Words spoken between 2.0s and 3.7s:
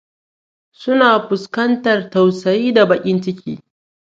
tausayi da bakin ciki.